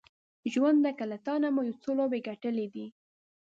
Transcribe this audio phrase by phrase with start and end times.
[0.53, 2.85] ژونده که له تانه مو یو څو لوبې ګټلې دي